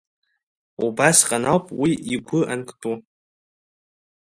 [0.85, 2.95] Убасҟан ауп уи игәы анктәу.